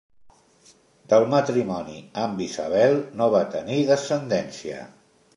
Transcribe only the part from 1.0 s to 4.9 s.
Del matrimoni amb Isabel no va tenir descendència.